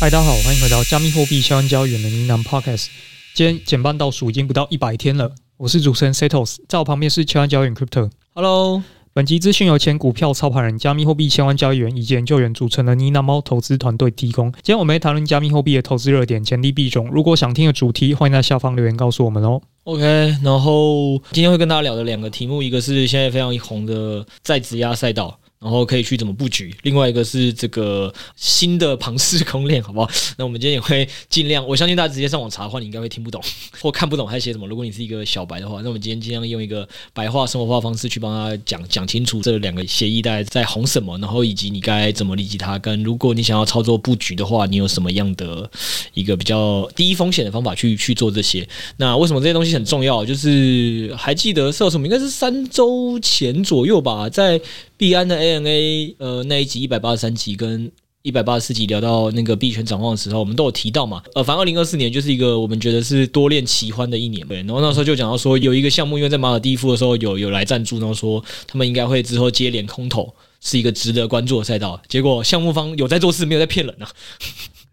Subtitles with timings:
[0.00, 2.86] 嗨，大家好，欢迎回到加密货币相关交易员的呢喃 Podcast。
[3.34, 8.08] 今天减半倒数已经不到一百天了，我是主持人 Setos，在我旁边是千万交易员 Crypto。
[8.32, 8.82] Hello，
[9.12, 14.50] 本集资讯由前股票操盘人、加密货币相关交易员以及研究员组成的呢喃猫投资团队提供。
[14.52, 17.10] 今天我们会谈论加密货币的投资热点、潜力币种。
[17.12, 19.60] 如果想听的主题，欢迎在下方留言告诉我们哦。
[19.84, 20.02] OK，
[20.42, 25.39] 然后今天会跟大家聊的两个题目，一个是现在非常红的在质押赛道。
[25.62, 26.74] 然后可以去怎么布局？
[26.84, 30.10] 另外一个是这个新的庞氏公链，好不好？
[30.38, 33.42] 那我们今天也会尽量，我相信大家直接上网查的话，你应该会听不懂
[33.78, 34.66] 或看不懂他写什么。
[34.66, 42.78] 如果你是一个小白的话，那我们今天尽量用一个白话生活化方式去帮他讲讲清楚这两个协议带在红什么，然后以及你该怎么理解它。
[42.78, 45.70] 跟如果你想要操作布局的话，你有什么样的
[46.14, 48.66] 一个比较低风险的方法去去做这些？
[48.96, 50.24] 那为什么这些东西很重要？
[50.24, 52.06] 就是还记得是什么？
[52.06, 54.58] 应该是三周前左右吧，在。
[55.00, 61.22] 币安的 ANA，呃，那一集一百八十三集跟一百八十四集聊到那个币圈展望的时候，我们都有提到嘛。
[61.34, 64.46] 呃，反正二零二四年就是一个我们觉得是多链奇欢的一年。
[64.46, 71.98] 对，然后那时候就讲到说，有一个项目，因为在马尔蒂夫的时候有有来赞助，然后说他们应该会之后接连空投，是一个值得关注的赛道。
[72.06, 74.08] 结果项目方有在做事，没有在骗人啊。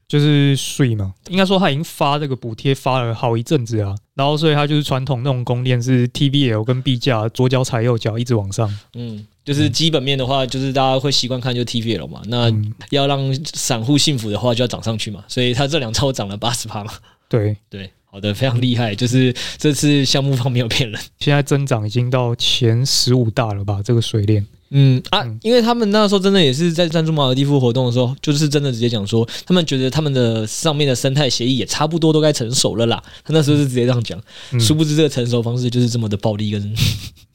[0.07, 12.51] 就是税嘛，应该说他已经发这个补贴发了好一阵子啊，然后所以他就是传统那种供链是 T B L 跟币价左脚踩右脚一直往上，嗯，就是基本面的话，就是大家会习惯看就 TVL 嘛，那
[12.89, 16.91] 要让散户幸福的话就要涨上去嘛，所以它这两周涨了 八十趴嘛，
[17.29, 17.55] 对。
[17.69, 24.45] 对，好的，非常厉害，就是这次项目方没有骗人，现在增长已经到前十五大了吧，这个水链。
[24.69, 33.01] 嗯啊，因为他们那时候真的也是在赞助马尔蒂夫活动的时候，就是真的直接讲说，他们觉得他们的上面的生态协议也差不多都该成熟了啦。
[33.23, 36.75] 他那时候是直接这样讲，嗯、殊不知这个成熟方式就是这么的暴力跟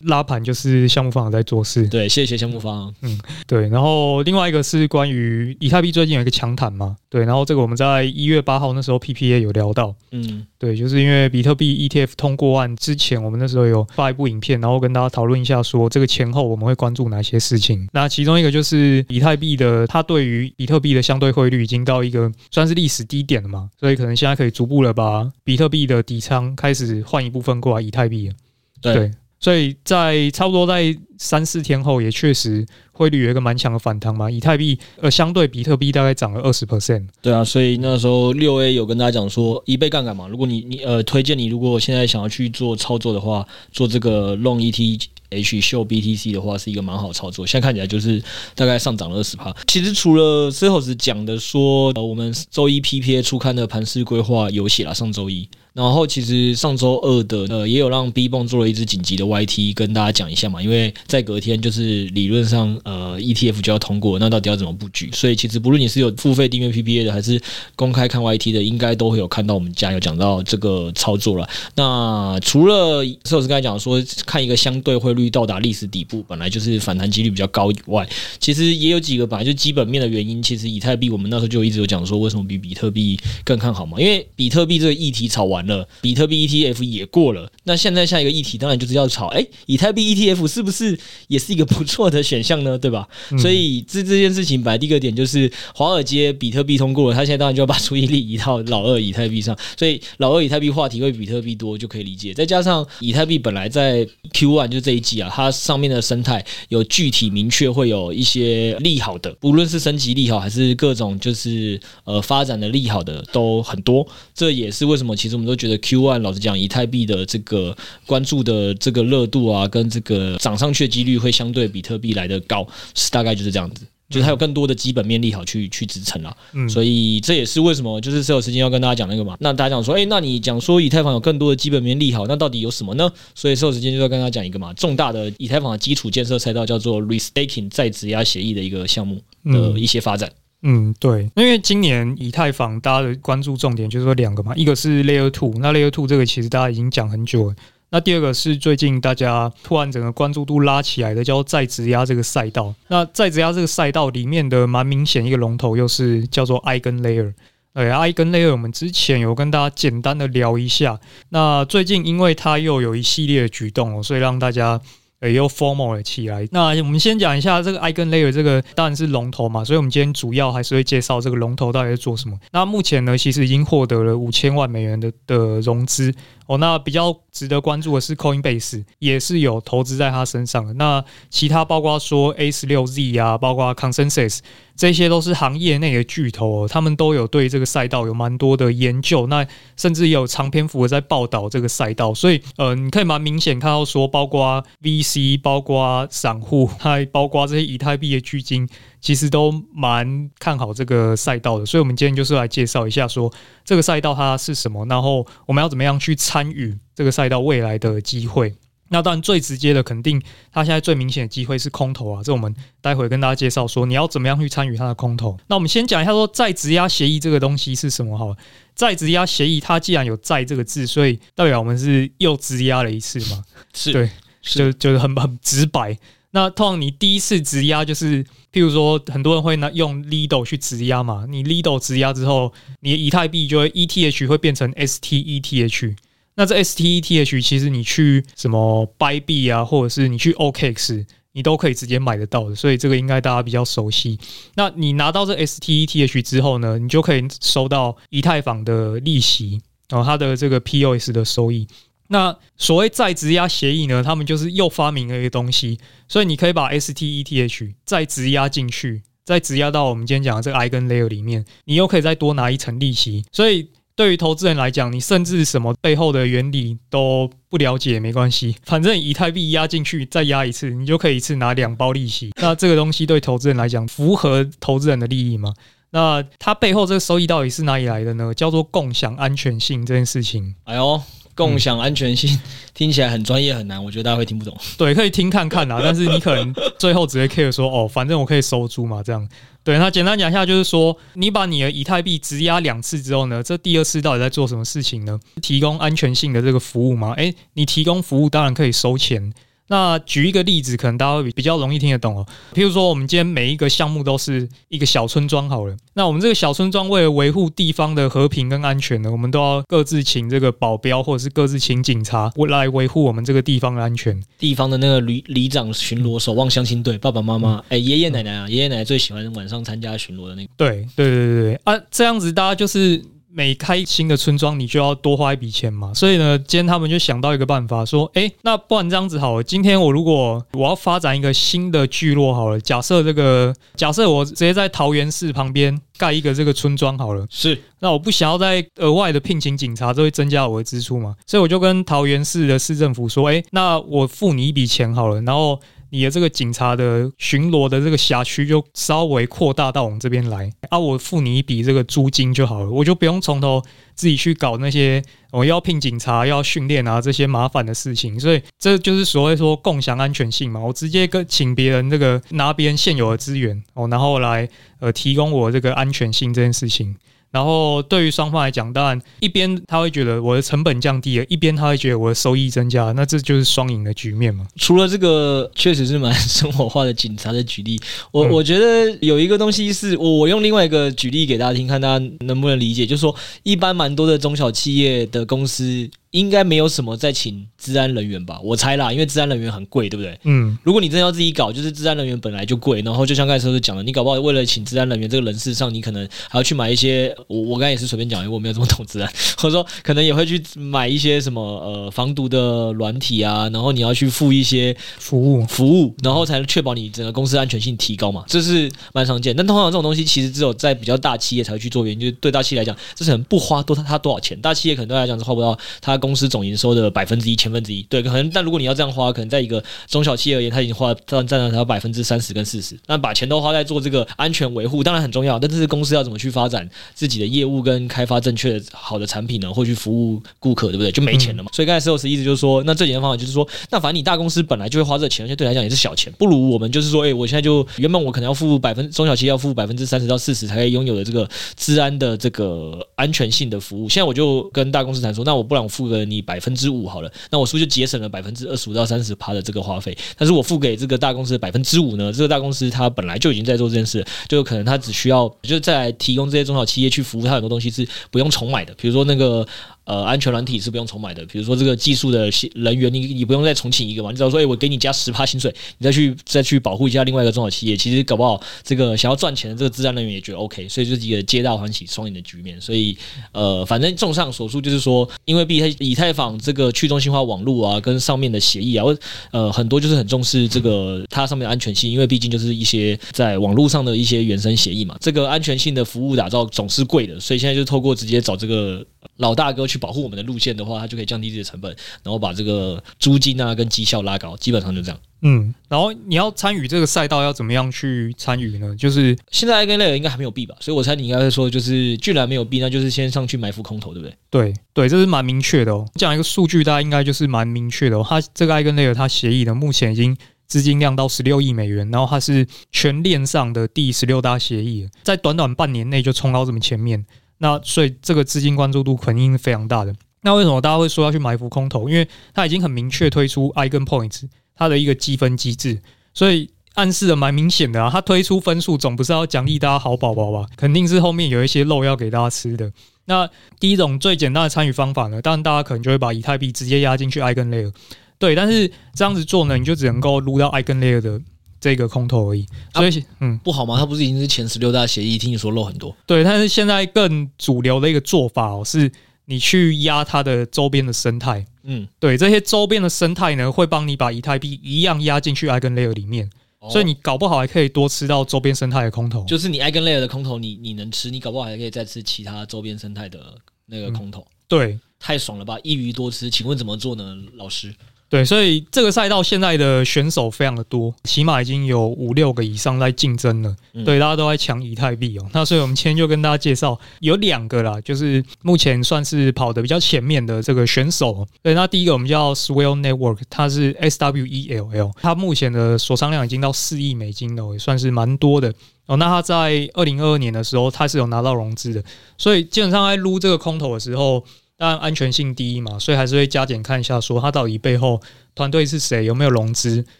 [0.00, 1.86] 拉盘，就是项目方在做事。
[1.88, 2.92] 对，谢谢项目方。
[3.00, 3.66] 嗯，对。
[3.68, 7.24] 然后另外一个是关于以太币最近有一个强弹嘛，对。
[7.24, 17.21] 然后这个我们在一月八号那时候 PPA 有聊到，嗯，对，就是因为比特币 ETF 通过案之前，我们那时候有发一部影片，然后跟大家讨论一下说这个前后我们会关注哪。
[17.22, 28.34] 一些事情，那其中一个就是以太币的，它对于比特币的相对汇率已经到一个算是历史低点了嘛，所以可能现在可以逐步的把比特币的底仓开始换一部分过来以太币了。
[28.80, 37.06] 对，对，所以在差不多在三四天后，也确实汇率有一个蛮强的反弹嘛，以太币呃相对比特币大概涨了二十 percent。
[37.20, 45.04] 对啊，所以那时候六 A 有跟大家讲说一倍杠杆嘛，如果你你呃推荐你如果现在想要去做操作的话，做这个 Long ETH。
[45.32, 48.22] H 秀 BTC 的话是一个蛮好操作，现在看起来就是
[48.54, 49.54] 大概上涨了二十趴。
[49.66, 55.48] 其实除了 Setos 讲的说，呃，我们周一 PPA 出刊的盘势规划有写了，上周一。
[55.74, 65.08] 然后其实上周二的呃也有让 B 泵做了一支紧急的 YT 跟大家讲一下嘛，因为在隔天就是理论上呃 ETF 就要通过，那到底要怎么布局？
[65.14, 67.40] 所以其实不论你是有付费订阅 PPA 的，还是
[67.74, 71.48] 公开看 YT 的，应该都会有看到我们家有讲到这个操作了。
[71.74, 78.06] 那除了是我是刚才讲说看一个相对汇率到达历史底部，本来就是反弹几率比较高以外，
[78.38, 80.42] 其实也有几个本来就基本面的原因。
[80.42, 83.98] 其实以太币我们那时候就一直有讲说，为什么比比特币更看好嘛？
[83.98, 85.62] 因为比特币这个议题炒完。
[85.66, 92.76] 了，比特币 ETF 也过了，那现在下一个议题当然就是要炒，哎，以太币 ETF 是不是也是一个不错的选项呢？
[92.76, 93.08] 对吧？
[93.30, 102.34] 嗯、所以这这件事情，本来第一个点就是华尔街比特币通过了，他现在当然就要把注意力移到老二以太币上，所以老二以太币话题会比特币多就可以理解。
[102.34, 115.56] 再加上以太币本来在 Q one 就这一季啊，它上面的生态有具体明确会有一些利好的，不论是升级利好还是各种就是呃发展的利好的都很多，这也是为什么其实我们都。
[115.62, 122.66] 觉得 Q one 老实讲，以太币的这个关注的这个热度啊，跟这个涨上去的几率会相对比特币来的高，
[122.96, 126.36] 是大概就是这样子，就是它有更多的基本面利好去去支撑啦。
[126.52, 129.36] 嗯，所以这也是为什么就是是有时间要跟大家讲那个嘛。
[129.40, 133.10] 那大家讲说，哎，那你讲说以太坊有更多的基本面利好，那到底有什么呢？
[133.34, 140.30] 所以是有时间就要跟大家讲一个嘛，重大的以太坊的基础建设赛道叫做 Restaking 再质押协议的一个项目的一些发展。
[140.62, 147.56] 嗯，对，因为今年以太坊大家的关注重点就是说两个嘛，一个是 Layer Two，那 Layer Two 这个其实大家已经讲很久了。
[147.92, 152.74] 那第二个是最近大家突然整个关注度拉起来的，叫做再质押这个赛道。
[152.88, 157.34] 那在职压这个赛道里面的蛮明显一个龙头，又是叫做 EigenLayer。
[157.74, 160.98] 哎爱更 Layer，我们之前有跟大家简单的聊一下。
[161.28, 164.80] 那最近因为它又有一系列的举动哦，所以让大家。
[165.22, 166.46] 也又 formal 了起来。
[166.50, 172.36] 那我们先讲一下这个 Icon Layer 这个当然是龙头嘛，所以我们今天主要还是会介绍这个龙头到底在做什么。
[172.50, 176.12] 那目前呢，其实已经获得了五千万美元的的融资
[176.46, 176.58] 哦。
[176.58, 180.72] 那比较值得关注的是 Coinbase 也是有投资在它身上的。
[180.74, 184.40] 那其他包括说 A 十六 Z 啊，包括 Consensus。
[184.82, 189.46] 这些都是行业内的巨头，他们都有对这个赛道有蛮多的研究，那
[189.76, 198.68] 甚至有长篇幅的在报道这个赛道，所以呃，你可以蛮明显看到说，包括 VC、包括散户，还包括这些以太币的基金，
[199.00, 201.64] 其实都蛮看好这个赛道的。
[201.64, 203.32] 所以，我们今天就是来介绍一下说
[203.64, 208.52] 这个赛道它是什么，然后我们要怎么样去参与这个赛道未来的机会。
[208.92, 210.22] 那当然，最直接的肯定，
[210.52, 212.22] 它现在最明显的机会是空投啊。
[212.22, 215.36] 这我们待会跟大家介绍说，你要怎么样去参与它的空投。
[215.48, 218.16] 那我们先讲一下说，再质押协议这个东西是什么？
[218.16, 218.36] 哈，
[218.74, 223.42] 再质押协议，它既然有“再”这个字，所以代表我们是又质押了一次嘛？
[223.74, 224.10] 是对，
[224.42, 225.98] 是就就是很很直白。
[226.32, 228.22] 那通常你第一次质押，就是
[228.52, 231.26] 譬如说，很多人会拿用 Lido 去质押嘛。
[231.28, 235.96] 你 Lido 质押之后，你的以太币就会 ETH 会变成 STETH。
[236.34, 244.18] 那这 STETH 其实你去什么 Bybit 啊，或者是你去 OKX，你都可以直接买得到的，所以这个应该大家比较熟悉。
[244.54, 251.68] 那你拿到这 STETH 之后呢，你就可以收到以太坊的利息，然后它的这个 POS 的收益。
[252.08, 255.78] 那所谓再质押协议呢，他们就是又发明了一个东西，
[256.08, 263.68] 所以你可以把 STETH 再质押进去，再质押到我们今天讲的这个 EigenLayer 里面，你又可以再多拿一层利息，所以。
[263.94, 272.30] 对于投资人来讲，你甚至什么背后的原理都不了解也没关系，反正以太币压进去再压一次，你就可以一次拿两包利息。
[272.40, 275.52] 那这个东西对投资人来讲符合投资人的利益吗？
[275.90, 278.32] 那它背后这个收益到底是哪里来的呢？
[278.32, 280.54] 叫做共享安全性这件事情。
[280.64, 281.02] 哎呦，
[281.34, 282.40] 共享安全性、嗯、
[282.72, 284.56] 听起来很专业很难，我觉得大家会听不懂。
[284.78, 289.28] 对，可以听看看啊，但是你可能最后只会 care 说哦，反正我可以收租嘛，这样。
[289.64, 295.20] 对，那简单讲一下，就是说，你把你的以太币质押两次之后呢，这第二次到底在做什么事情呢？
[295.40, 297.12] 提供安全性的这个服务吗？
[297.16, 299.32] 诶，你提供服务当然可以收钱。
[299.72, 302.26] 那举一个例子，可能大家会比较容易听得懂哦。
[302.52, 305.74] 譬如说，我们今天每一个项目都是一个小村庄好了。
[305.94, 314.22] 那我们这个小村庄为了维护地方的和平跟安全呢，我们都要各自请这个保镖，或者是各自请警察来维护我们这个地方的安全。
[314.38, 320.52] 地方的那个里里长巡逻，守望相亲队，爸爸妈妈，哎，爷爷奶奶啊，爷爷奶奶最喜欢晚上参加巡逻的那个。
[320.54, 323.02] 对对对对对啊，这样子大家就是。
[323.34, 325.92] 每开新的村庄，你就要多花一笔钱嘛。
[325.94, 329.42] 所以呢，今天他们就想到一个办法，说：诶，那不然这样子好了。
[329.42, 337.26] 今天我如果我要发展一个新的聚落好了，假设这个，假设我直接在桃园市旁边盖一个这个村庄好了。
[337.30, 341.14] 是，那我不想要再额外的聘请警察，这会增加我的支出嘛。
[341.26, 345.58] 所以我就跟桃园市的市政府说：诶，那我付你一笔钱好了，然后。
[345.92, 350.50] 你的这个警察的巡逻的这个辖区就稍微扩大到我们这边来。
[350.70, 353.62] 啊，我付你一笔这个租金就好了，我就不用从头
[353.94, 355.02] 自己去搞那些
[355.32, 364.48] 我要聘警察、要训练啊这些麻烦的事情，所以这就是所谓说共享安全性嘛，我直接跟请别人这个拿别人现有的资源哦，然后来
[364.80, 366.96] 呃提供我这个安全性这件事情。
[367.32, 374.46] 然后对于双方来讲，当然一边他会觉得我的成本降低了，一边他会觉得我的收益增加，那这就是双赢的局面嘛。
[374.56, 377.80] 除了这个，确实是蛮生活化的警察的举例，
[378.12, 385.90] 我我觉得有一个东西是我我用另外一个举例给大家听，看大家能不能理解，就是说一般蛮多的中小企业的公司。
[386.12, 388.38] 应该没有什么在请治安人员吧？
[388.42, 390.18] 我猜啦，因为治安人员很贵，对不对？
[390.24, 409.34] 嗯，如果你真的要自己搞，就是治安人员本来就贵，然后就像刚才说的讲的，你搞不好为了请治安人员，这个人事上你可能还要去买一些，我我刚才也是随便讲，因为我没有这么懂治安，或者说可能也会去买一些什么呃防毒的软体啊，然后你要去付一些服务服务，然后才能确保你整个公司安全性提高嘛，这是蛮常见。
[409.34, 416.01] 但通常这种东西其实只有在比较大企业才会去做，原因就是对大企业来讲，这是很不花多他多少钱，大企业可能对他来讲是花不到他。
[416.02, 417.80] 公司总营收的百分之一、千分之一。
[417.84, 422.76] 对，可能但如果你要这样花，可能在一个中小企业而言，它已经花占占了它百分之三十跟四十。
[422.88, 425.38] 那把钱都花在做这个安全维护，当然很重要。
[425.38, 429.54] 但是公司要怎么去发展自己的业务跟开发正确的好的产品呢？
[429.54, 430.90] 或去服务顾客，对不对？
[430.90, 431.50] 就没钱了嘛。
[431.52, 449.96] 嗯、所以刚才 Sales 意思就是说，那最简单方法就是说，那反正你大公司本来就会花这钱，而且对来讲也是小钱，不如我们就是说，哎，我现在就原本我可能要付百分中小企业要付百分之三十到四十才可以拥有的这个治安的这个安全性的服务，现在我就跟大公司谈说，那我不然我付呃你百分之五好了，那我是不是就节省了百分之二十五到三十趴的这个花费？
[450.16, 452.12] 但是我付给这个大公司的百分之五呢？
[452.12, 459.46] 这个大公司它本来就已经在做这件事，就可能它只需要就是再来提供这些中小企业去服务，它很多东西是不用重买的，比如说那个。
[459.84, 461.24] 呃，安全软体是不用重买的。
[461.26, 464.10] 比如说这个技术的人员，你你不用再重请一个嘛？
[464.10, 467.76] 你只要说，哎，我给你加十趴薪水，你再去再去保护一下另外一个中小企业。
[467.76, 472.60] 其实搞不好，这个想要赚钱的这个资安人员也觉得 OK，所以就是一个皆大欢喜、双赢的局面。
[472.60, 472.96] 所以
[473.32, 478.84] 呃，反正综上所述，就是说，因为以以太坊这个去中心化网络啊，跟上面的协议啊，
[479.32, 484.96] 呃，很多就是很重视这个它上面的安全性，因为毕竟就是一些在网络上的一些原生协议嘛。
[485.00, 488.84] 这个安全性的服务打造总是贵的，所以现在就透过直接找这个
[489.16, 495.00] 老大哥去保护我们的路线的话，它就可以降低自己的成本，然后把这个租金啊跟绩效拉高，基本上就这样。
[495.24, 498.74] 嗯，然后你要参与这个赛道，要怎么样去参与呢？
[498.76, 504.16] 就是现在 EigenLayer 应该还没有币吧，所以我猜你应该会说，就是既然没有币，那就是先上去埋伏空投，对不对？
[504.30, 505.88] 对对，这是蛮明确的哦。
[505.94, 508.04] 讲一个数据，大家应该就是蛮明确的哦。
[508.06, 510.16] 它这个 EigenLayer 它协议呢目前已经
[510.48, 517.06] 资金量到十六亿美元，然后它是全链上的第十六大协议，在短短半年内就冲到这么前面。
[517.42, 519.92] 那所以这个资金关注度肯定是非常大的。
[520.20, 521.88] 那为什么大家会说要去埋伏空投？
[521.88, 525.82] 因为它已经很明确推出 Eigen Points 它的一个积分机制，
[526.14, 527.90] 所以暗示的蛮明显的啊。
[527.90, 530.46] 它推出分数总不是要奖励大家好宝宝吧？
[530.56, 532.72] 肯定是后面有一些肉要给大家吃的。
[533.06, 537.72] 那第一种最简单的参与方法呢，当然大家可能就会把以太币直接压进去 Eigen Layer。
[538.18, 541.20] 对，但是这样子做呢，你就只能够撸到 Eigen Layer 的。
[541.62, 543.78] 这个空头而已，所以、啊、嗯，不好吗？
[543.78, 545.16] 它不是已经是前十六大协议？
[545.16, 546.24] 听你说漏很多，对。
[546.24, 548.90] 但是现在更主流的一个做法哦，是
[549.26, 556.28] 你去压它的周边的生态，嗯，对，这些周边的生态呢，会帮你把以太币一样压进去 EigenLayer 里面，
[556.58, 559.24] 哦、所以你搞不好还可以多吃到周边生态的空投。
[559.24, 564.20] 就是你 EigenLayer 的空投，你你能吃，你搞不好还可以再吃其他周边生态的那个空投。
[564.22, 565.56] 嗯、对，太爽了吧！
[565.62, 567.72] 一鱼多吃，请问怎么做呢，老师？
[568.12, 573.56] 对，所以这个赛道现在的选手非常的多，起码已经有五六个以上在竞争了。
[573.72, 575.26] 嗯、对，大家都在抢以太币哦。
[575.32, 581.26] 那所以我们今天就跟大家介绍有两个啦，就是目前算是跑得比较前面的这个选手。
[581.42, 588.52] 对，那第一个我们叫 Swell Network，它是 S W E L L，它目前的锁仓量已经到四亿美金了，也算是蛮多的
[588.84, 588.98] 哦。
[588.98, 591.82] 那它在二零二二年的时候，它是有拿到融资的，
[592.18, 594.22] 所以基本上在撸这个空投的时候。
[594.58, 598.00] 当然安全性第一嘛，所以还是会加减看一下，说他到底背后
[598.34, 599.84] 团队是谁，有没有融资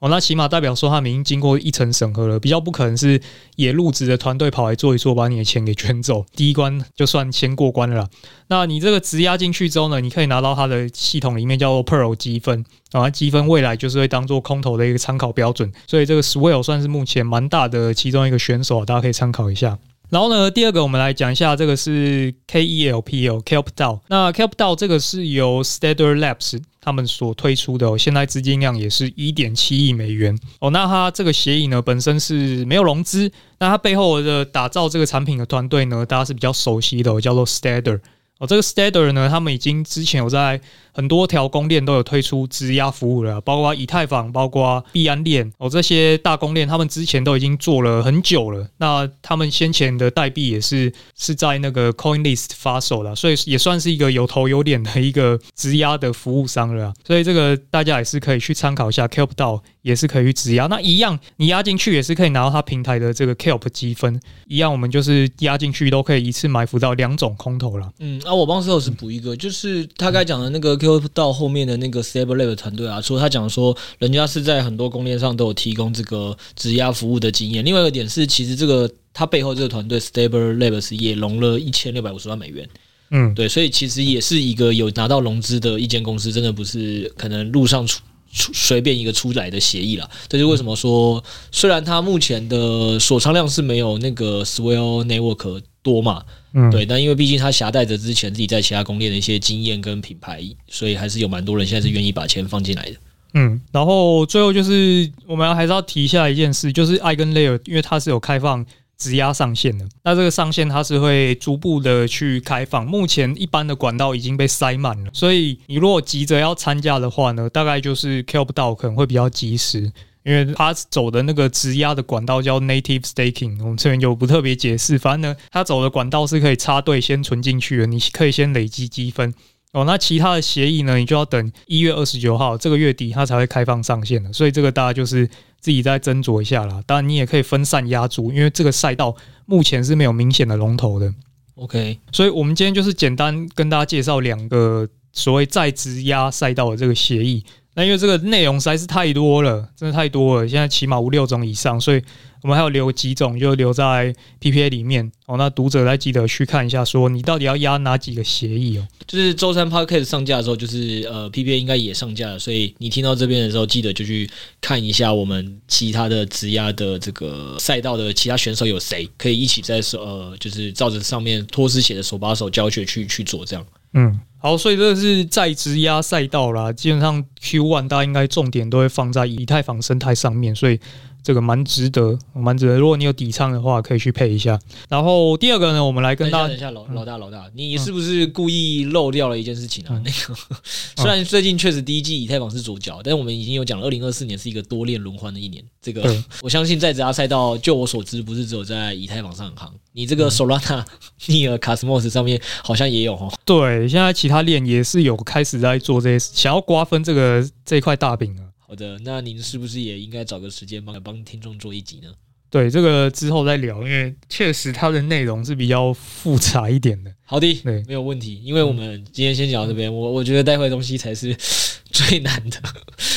[0.00, 0.08] 哦。
[0.08, 3.20] 那起码代表说他已经经过一层审核了，比较不可能是
[3.54, 6.26] 野路子的团队跑来做一做，把你的钱给卷走。
[6.34, 8.08] 第一关就算先过关了啦。
[8.48, 15.70] 那你这个质押进去之后呢，你可以拿到它的系统里面叫做 Pearl 积分啊，积分未来就是会当做空投的一个参考标准。
[15.86, 19.78] 所以这个 Swell 算是目前蛮大的其中一个选手，大家可以参考一下。
[20.10, 24.00] 然后呢，第二个我们来讲一下，这个是 KELP 哦，Kelp DAO。
[24.08, 30.70] 那 Kelp DAO 这个是由 Stellar Labs 他们所推出的，现在资金量也是一点七亿美元哦。
[30.70, 38.00] 那它这个协议呢，本身是没有融资，那它背后的打造这个产品的团队呢，大家是比较熟悉的，叫做 Stellar。
[38.38, 40.60] 哦，这个 Stellar 呢，他们已经之前有在
[40.92, 48.66] 很多条公链都有推出质押服务了，包括以太坊、包括币安链哦，这些大公链他们之前都已经做了很久了。
[48.78, 56.92] 那他们先前的代币也是是在那个 CoinList 发售的，所以也算是一个有头有脸的一个质押的服务商了。
[57.06, 60.66] 所以这个大家也是可以去参考一下，Kelp 到也是可以去质押。
[60.66, 67.90] 那一样，你押进去也是可以拿到它平台的这个 Kelp 积分，一样我们就是押进去都可以一次埋伏到两种空投了。
[67.98, 68.20] 嗯。
[68.24, 77.64] 啊，我帮 Sales 补一个，就是他刚讲的那个 Kelp 到后面的那个 Stable Lab 团队啊，说他讲说，人家是在很多公链上都有提供这个质押服务的经验。
[77.64, 82.68] 另外一个点是，其实这个他背后这个团队 Stable Labs 也融了一千六百五十万美元。
[83.10, 88.00] 嗯，对，所以其实也是一个有拿到融资的一间公司，真的不是可能路上出
[88.32, 90.08] 出随便一个出来的协议了。
[90.28, 91.22] 这就为什么说，
[91.52, 96.24] 虽然他目前的锁仓量是没有那个 Swell Network 多嘛。
[96.52, 102.96] 嗯，对，但因为毕竟他携带着之前自己在其他公链的一些经验跟品牌，所以还是有蛮多人现在是愿意把钱放进来的。
[103.34, 108.66] 嗯，然后最后就是我们还是要提一下一件事，就是 EigenLayer，因为它是有开放
[108.98, 109.86] 质押上限的。
[110.02, 119.92] 那这个上限它是会逐步的去开放，目前一般的管道已经被塞满了，所以你如果急着要参加的话呢，大概就是 kill 不到，可能会比较及时。
[120.22, 124.98] 因为他走的那个质押的管道叫 native staking，我们这边就不特别解释。
[124.98, 129.32] 反正呢，他走的管道是可以插队先存进去的，你可以先累积积分
[129.72, 129.84] 哦。
[129.84, 134.30] 那其他的协议呢，你就要等一月二十九号这个月底，它才会开放上线的。
[134.32, 135.26] 所以这个大家就是
[135.58, 136.82] 自己再斟酌一下啦。
[136.86, 141.10] 当然，你也可以分散押注，因为这个赛道目前是没有明显的龙头的。
[141.54, 147.44] OK，所以我们今天就是简单跟大家介绍两个所谓在质押赛道的这个协议。
[147.80, 152.02] 那因为这个内容实在是太多了，真的太多了，现在起码五六种以上，所以
[152.42, 155.38] 我们还要留几种，就留在 PPA 里面哦。
[155.38, 158.86] 那读者来记得去看一下，说你到底要压哪几个协议哦。
[159.06, 164.28] 就是周三 Podcast 上架的时候，就是呃 PPA 应该也上架了，所以你听到这边的时候，记得就去
[164.60, 173.66] 看一下我们其他的质押的这个赛道的其他选手有谁可以一起在手呃，就是照着上面托斯写的手把手教学去去做这样。
[173.94, 174.20] 嗯。
[174.40, 180.80] 好，所以这是在质押赛道啦，基本上，Q One 大家应该重点都会放在以太坊生态上面，所以。
[181.22, 182.78] 这个蛮值得，蛮值得。
[182.78, 184.58] 如果你有底仓的话，可以去配一下。
[184.88, 189.88] 然后第二个呢，我们来跟大家等一下，老老大老大，你是不是故意漏掉了一件事情啊？
[189.90, 190.40] 嗯、那个
[190.96, 195.62] 虽然最近确实第一季以太坊是主角，但是我们已经有讲了，二零二四年是一个多链轮换的一年。
[195.82, 199.72] 这个我相信在其他赛道，就我所知，不是只有在以太坊上行。
[199.92, 200.84] 你这个 Solana、
[201.26, 203.32] Near、Cosmos 上面好像也有哦。
[203.44, 208.49] 对，现在其他链也是有开始在做这些，想要瓜分这个这块大饼啊。
[208.70, 212.08] 好的，那您是不是也应该找个时间帮帮听众做一集呢？
[212.48, 217.12] 对，这个之后再聊，因为确实它的内容是比较复杂一点的。
[217.24, 218.40] 好的，对，没有问题。
[218.44, 221.36] 因为我们今天先讲到这边，我我觉得待会的东西才是
[221.90, 222.62] 最难的。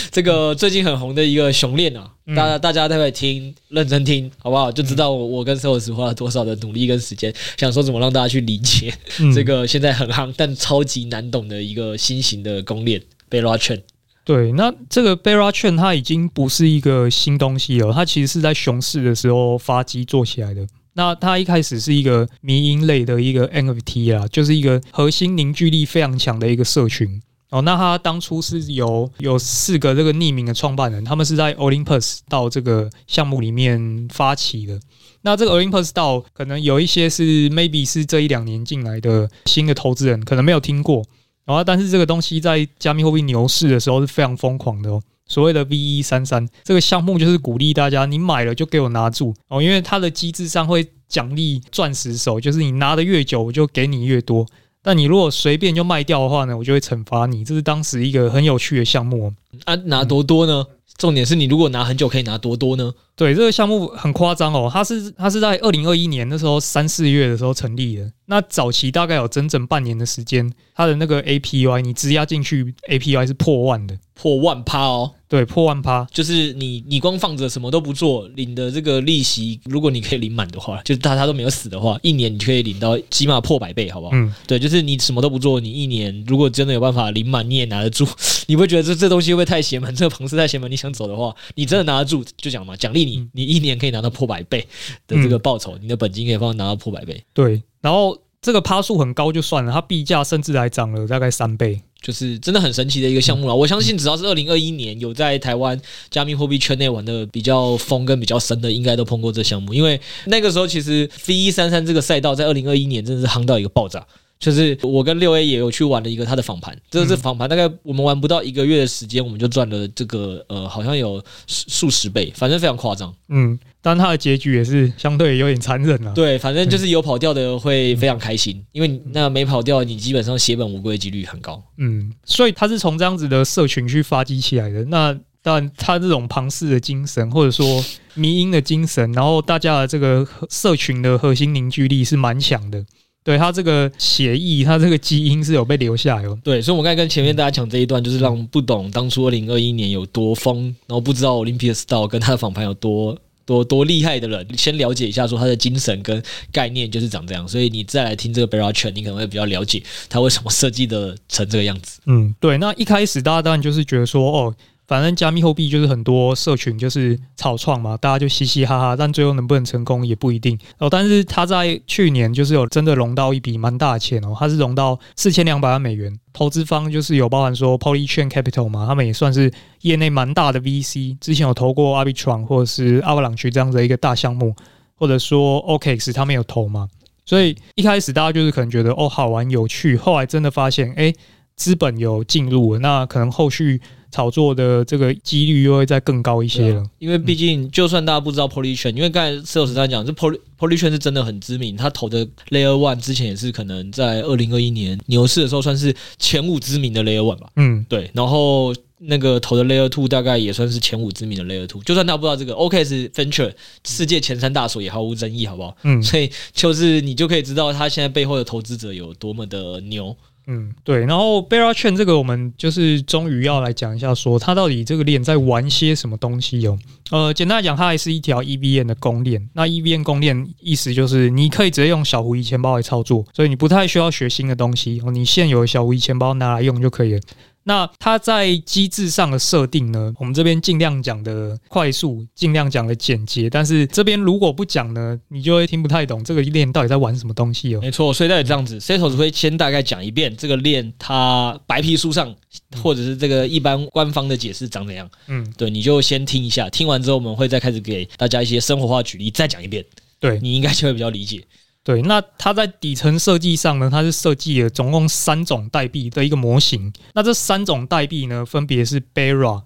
[0.10, 4.72] 这个最近很红的一个熊链啊，大家大家待会听，认真听，好不好？
[4.72, 8.92] 就知道我我跟 sales 花了多少的努力跟时间，想说怎么让大家去理解
[9.36, 13.82] 这个现在很夯但超级难懂的一个新型的公链 Bera Chain。
[14.26, 20.66] 对，那这个 Bera 券它已经不是一个新东西了，它其实是在熊市的时候发迹做起来的。
[20.94, 27.62] 那它一开始是一个迷因类的一个 NFT 啊，就是一个核心凝聚力非常强的一个社群哦。
[27.64, 34.80] 那它当初是有有四个这个匿名的创办人，他们是在 Olympus 到这个项目里面发起的。
[35.24, 41.04] 那这个 Olympus 到可能有一些是 maybe 是这一两年进来的新的投资人，可能没有听过。
[41.46, 45.02] 然后，但是这个东西在加密货币牛市的时候是非常疯狂的哦。
[45.26, 54.46] 所谓的 V 一三三这个项目就是鼓励大家，你买了就给我拿住哦，因为它的机制上会奖励钻石手，就是你拿的越久，我就给你越多。
[54.82, 57.46] 但你如果随便就卖掉的话呢，我就会惩罚你。
[57.46, 59.34] 这是当时一个很有趣的项目哦。
[59.64, 60.66] 啊，拿多多呢？
[60.98, 62.94] 重点是你如果拿很久，可以拿多多呢？
[63.16, 68.12] 对，这个项目很夸张哦，它是它是在二零二一年那时候三四月的时候成立的。
[68.26, 75.12] 那早期大概有整整半年的时间，它的那个 APY 你质押进去，APY 是破万的，破万趴哦。
[75.28, 84.12] 对，破万趴，就是你你光放着什么都不做，领的这个利息，如果你可以领满的话，就是大家都没有死的话，一年你可以领到起码破百倍，好不好？
[84.14, 88.08] 嗯，对，就是你什么都不做，你一年如果真的有办法领满，你也拿得住。
[88.46, 89.94] 你会觉得这这东西会不会太邪门？
[89.96, 90.70] 这个庞氏太邪门？
[90.72, 94.68] 你想走的话，你真的拿得住，就讲嘛，奖励你，你一年可以拿到破百倍
[95.08, 97.24] 的这个报酬，你的本金可以放拿到破百倍。
[97.34, 101.82] 对，然后这个趴数很高就算了，它币价甚至还涨了大概三倍。
[102.02, 103.56] 就是真的很神奇的一个项目了。
[103.56, 109.74] 我相信只要是二零二一年有在台湾加密货币圈内玩的比较疯跟比较深的，应该都碰过这项目。
[109.74, 114.06] 因为那个时候其实 V 一三三这个赛道在二零二一年真的是夯到一个爆炸。
[114.44, 123.16] 就是我跟六 A 也有去玩了一个他的访盘，这是访盘，大概我们玩不到一个月的时间，我们就赚了这个呃，好像有数十倍，反正非常夸张。
[123.30, 126.12] 嗯，但他的结局也是相对有点残忍了。
[126.12, 131.64] 对，反正就是有跑掉的会非常开心，因为那没跑掉，你基本上血本无归的几率很高。
[131.78, 134.84] 嗯，所以他是从这样子的社群去发迹起来的。
[134.84, 137.82] 那当然，他这种庞氏的精神，或者说
[138.14, 142.86] 迷因的精神，然后大家的这个社群的核心凝聚力是蛮强的。
[143.24, 146.38] 对他这个协议，他这个基因是有被留下哟。
[146.44, 157.48] 对，所以我刚才跟前面大家讲这一段，就是让不懂当初二零二一年有多疯，然后不知道 Olympus DAO 跟他的访谈有多多多厉害的人，先了解一下说他的精神跟概念就是长这样。
[157.48, 162.02] 所以你再来听这个 Bera Chain，你可能会比较了解他为什么设计的成这个样子。
[162.06, 162.58] 嗯，对。
[162.58, 164.56] 那一开始大家当然就是觉得说，哦。
[164.94, 170.88] 反正加密货币就是很多社群就是草创嘛，大家就嘻嘻哈哈，但最后能不能成功也不一定哦。
[170.88, 179.52] 但是他在去年就是有真的融到一笔蛮大的钱哦，他是融到四千两百万美元，投资方就是有包含说 Polychain Capital 嘛，他们也算是
[179.82, 184.56] 业内蛮大的 VC，之前有投过 Arbitrum 或者是 Avalanche 这样的一个大项目。
[184.96, 186.88] 或者说 OKX 他们有投嘛，
[187.26, 191.12] 所以一开始大家就是可能觉得哦好玩有趣，后来真的发现哎
[191.56, 193.82] 资本有进入，那可能后续。
[194.14, 211.44] 炒作的这个几率又会再更高一些了，因为毕竟就算大家不知道 Polychain，因为刚才 Sales 在讲，这 Poly Polychain 是真的很知名，他投的 Layer One 之前也是可能在二零二一年牛市的时候算是前五知名的 Layer One 吧，嗯，对，然后那个投的 Layer Two 大概也算是前五知名的
[211.46, 213.52] Layer Two，就算大家不知道这个 OKX Venture
[213.84, 215.76] 世界前三大所也毫无争议，好不好？
[215.86, 220.16] 嗯，所以就是你就可以知道他现在背后的投资者有多么的牛。
[220.48, 226.78] 嗯，对，然后 Bera Chain 这个，我们就是终于要来讲一下，说它到底这个链在玩些什么东西哦。
[227.12, 229.50] 呃，简单来讲，它还是一条 EVN 的公链。
[229.54, 237.22] 那 EVN 公链意思就是你可以直接用小狐狸钱包来操作，所以你不太需要学新的东西哦，你现有的小狐狸钱包拿来用就可以了。
[237.64, 240.14] 那它在机制上的设定呢？
[240.20, 243.50] 我们这边尽量讲的快速，尽量讲的简洁。
[243.50, 247.80] 但是这边如果不讲呢，你就会听不太懂这个链到底在玩什么东西哦。
[247.82, 252.36] 没错，所以大概这样子，Setos 会先大概讲一遍这个链它白皮书上
[252.82, 255.10] 或者是这个一般官方的解释长怎样。
[255.28, 259.84] 嗯，对，你就先听一下，听完之后我们会再开始给大家一些生活化举例，再讲一遍。
[260.20, 261.44] 对，你应该就会比较理解。
[261.84, 266.94] 对，那它在底层设计上呢，它是设计了总共三种代币的一个模型。
[267.14, 269.62] 那这三种代币呢，分别是 Bera、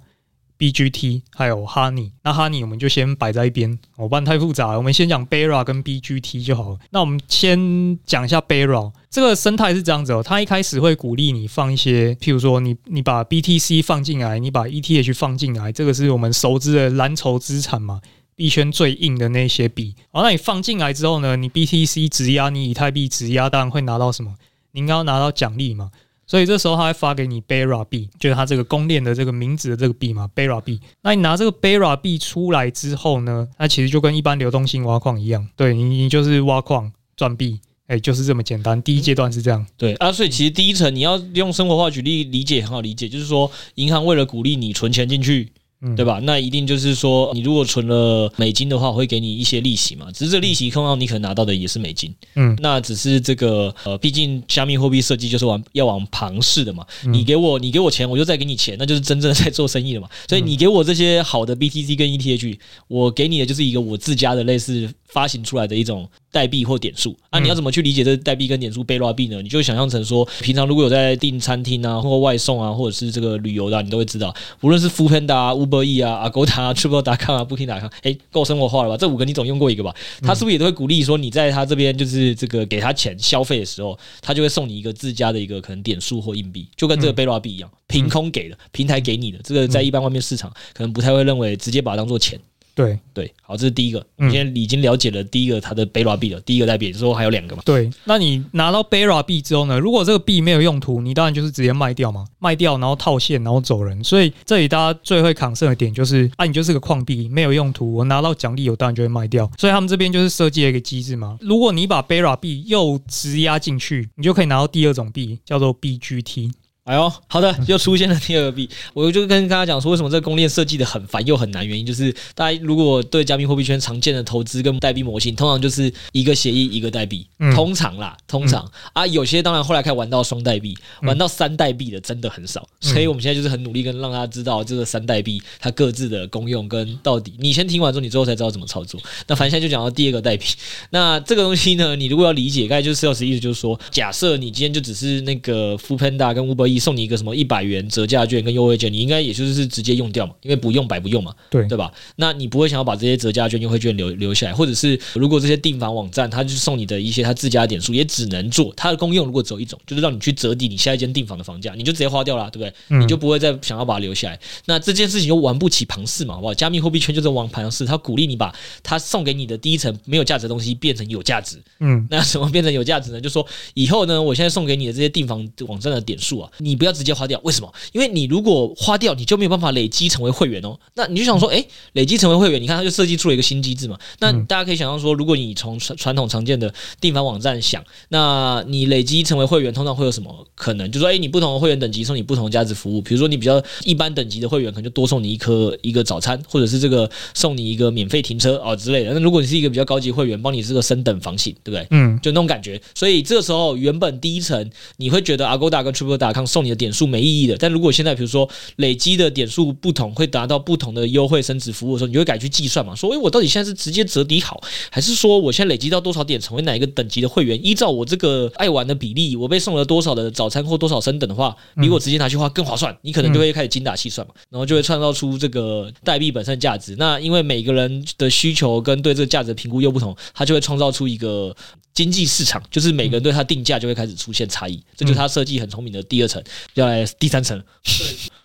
[0.58, 2.14] BGT 还有 Honey。
[2.24, 4.78] 那 Honey 我们就先摆在一边，我不然太复杂了。
[4.78, 6.80] 我们先讲 Bera 跟 BGT 就好了。
[6.90, 18.02] 那我们先讲一下 Bera 这个生态是这样子哦，它一开始会鼓励你放一些，譬如说你你把 BTC 放进来，你把 ETH 放进来，这个是我们熟知的蓝筹资产嘛。
[18.38, 21.36] 币圈最硬的那些币，好，那你放进来之后呢？
[21.36, 24.36] 你 BTC 质押，你以太币质押，当然会拿到什么？
[24.74, 25.90] 你应该要拿到奖励嘛。
[26.28, 30.80] 所以这时候他会发给你 Bera 币，就是他这个公链的这个名字的这个币嘛，Bera 币。
[31.02, 33.48] 那你拿这个 Bera 币出来之后呢？
[33.58, 38.80] 它其实就跟一般流动性挖矿一样，对你，你就是挖矿赚币，哎，就是这么简单。
[38.84, 40.12] 第一阶段是这样，对啊。
[40.12, 45.52] 所以其实第一层你要用生活化举例理解，很好理解，就是说银行为了鼓励你存钱进去。
[45.82, 46.20] 嗯，对吧？
[46.24, 50.12] 那一定就是说，你如果存了美金的话，我会给你一些利息嘛。
[50.12, 52.14] 只是这利息，通常你可能拿到的也是美金。
[52.36, 56.86] 嗯，那只是这个呃，毕竟加密货币设计就是往要往庞氏的嘛。
[57.06, 60.10] 你给我，你给我钱，我就再给你钱，那就是真正的在做生意了嘛。
[60.28, 66.10] 所以你给我这些好的 BTC 跟 ETH，我给你的就是一个我自家的类似发行出来的一种。
[66.38, 69.42] 代币或点数啊，你要怎么去理解这代币跟点数 Bera 币呢？
[69.42, 78.98] 你就想象成说，平常如果有在订餐厅啊，或外送啊，或者是这个旅游的，你都会知道，无论是 Foodpanda 啊、Uber E 啊、Agoda 啊、Tripple.com 啊、Booking.com，哎，够生活化了吧？
[78.98, 79.92] 这五个你总用过一个吧？
[80.22, 92.40] 他是不是也都会鼓励说，你在他这边就是这个给他钱消费的时候，他就会送你一个自家的一个可能点数或硬币，就跟这个 Bera 币一样，凭空给的，平台给你的，这个在一般外面市场可能不太会认为直接把它当做钱。
[92.78, 94.06] 对对，好，这是第一个。
[94.18, 97.64] 你现在已经了解了第一个它的 Bera 币了，第一个代币，之后还有两个嘛？
[97.66, 99.80] 对，那你拿到 Bera 币之后呢？
[99.80, 104.04] 如果这个币没有用途，你当然就是直接卖掉嘛，卖掉然后套现，然后走人。
[104.04, 109.50] 所以这里大家最会扛胜的点就是，啊，你就是个矿币，没有用途，我拿到奖励，我当然就会卖掉。
[109.58, 111.36] 所以他们这边就是设计了一个机制嘛。
[111.42, 116.52] 如果你把 Bera 币又质押进去，你就可以拿到第二种币，叫做 BGT。
[116.88, 118.70] 哎呦，好的， 又出现了第二个币。
[118.94, 121.68] 我就跟大家讲说，为什么这个公链设计的很烦又很难？
[121.68, 132.66] 原因就是，大家如果对加密货币圈常见的投资跟代币模型，通常就是一个协议一个代币，通常啦，通常啊，有些当然后来开始玩到双代币，玩到三代币的真的很少。
[132.80, 137.34] 所以我们现在就是很努力跟让大家知道这个三代币它各自的功用跟到底。
[137.38, 138.98] 你先听完之后，你之后才知道怎么操作。
[139.28, 140.46] 那反正现在就讲到第二个代币。
[140.92, 151.92] 那这个东西呢，你如果要理解，大概就是四老师意思就是说，假设你今天就只是那个 Foodpanda 跟 Uber 送你一个什么一百元折价券跟优惠券，你应该也就是直接用掉嘛，因为不用白不用嘛，对对吧？
[152.16, 159.26] 那你不会想要把这些折价券、优惠券留留下来，或者是如果这些订房网站，它就是送你的一些它自家点数，也只能做它的功用。
[159.26, 162.74] 如果只有一种，就是让你去折抵你下一间订房的房价，你就直接花掉了，对不对？
[162.90, 164.40] 嗯、你就不会再想要把它留下来。
[164.66, 166.54] 那这件事情又玩不起庞氏嘛，好不好？
[166.54, 171.62] 加密货币圈就是玩庞氏，它鼓励你把它送给你的第一层没有价值的东西变成有价值。
[171.80, 173.22] 嗯，那什么变成有价值呢？
[173.22, 177.18] 就说以后呢，我现在送给你的这些订房网站的点数啊，你不要直接。
[177.18, 177.74] 花掉，为什么？
[177.94, 180.78] 因为你如果花掉，你就没有办法累积成为会员哦。
[180.94, 183.98] 那你就想说，诶，累积成为会员，你看他就设计出了一个新机制嘛。
[184.20, 190.92] 那大家可以想象说，如果你从传传统常见的订房网站想，那你累积成为会员，通常会有什么可能？
[190.92, 193.02] 就说，诶，你不同的会员等级送你不同的价值服务。
[193.02, 199.12] 比如说，你比较一般等级的会员，可能就多送你一颗一个早餐，或者是这个送你一个免费停车啊之类的。
[199.12, 201.88] 那如果你是一个比较高级会员，帮你这个升等房型，对不对？
[201.90, 202.80] 嗯，就那种感觉。
[202.94, 207.56] 所以这个时候，原本第一层你会觉得 Agoda 跟 Tripple.com 送你的点数没意义的。
[207.56, 212.96] 但如果现在比如说累积的点数不同，会达到不同的优惠升值服务的时候，你就会改去计算嘛？
[212.96, 217.64] 说，诶，我到底现在是直接折抵好，还是说我现在累积到多少点成为哪一个等级的会员？
[217.64, 222.98] 依照我这个爱玩的比例，我被送了多少的早餐或多少升等的话，比我直接拿去花更划算。
[223.04, 226.96] 你可能就会开始精打细算嘛，然后就会创造出这个代币本身的价值。
[226.98, 231.56] 那因为每个人的需求跟对这个价值的评估又不同，它就会创造出一个
[231.94, 234.82] 经济市场，就是每个人对它定价就会开始出现差异。
[234.96, 236.37] 这就是他设计很聪明的第二层，
[236.74, 237.62] 要来第三层。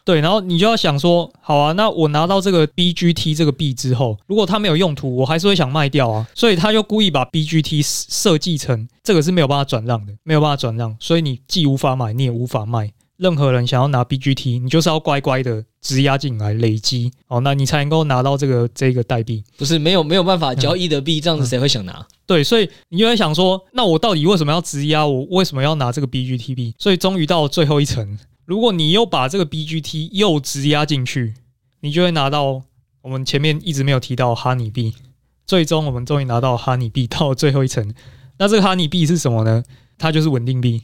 [0.04, 6.26] 对，然后你就要想说，好啊，那我拿到这个 BGT 这个币之后，如果它没有用途，我还是会想卖掉啊。
[6.34, 12.90] 所以他就故意把 BGT 设计成这个是没有办法转让的，没有办法转让，所以你既无法买，你也无法卖。
[13.22, 19.44] 任何人想要拿 BGT，你就是要乖乖的质押进来累积哦，那你才能够拿到这个这个代币。
[19.56, 21.92] 不是没有没有办法交易的币，嗯、这样子谁会想拿？
[21.92, 25.06] 嗯、对，所以你就会想说，那我到底为什么要质押？
[25.06, 26.74] 我为什么要拿这个 BGT 币？
[26.78, 31.34] 所以终于到最后一层，如果你又把这个 BGT 又质押进去，
[31.80, 32.62] 你就会拿到
[33.02, 34.92] 我们前面一直没有提到哈尼币。
[35.46, 37.94] 最终我们终于拿到哈尼币到最后一层，
[38.38, 39.62] 那这个哈尼币是什么呢？
[39.98, 40.82] 它就是稳定币。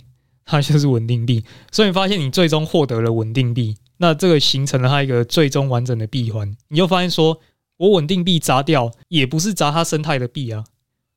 [0.51, 6.57] 它就是稳定币，所以你发现你最终获得了稳定币，那这个形成了它一个最终完整的闭环。
[6.69, 7.39] 你就发现说，
[7.77, 10.65] 我稳定币砸掉也不是砸它生态的币啊，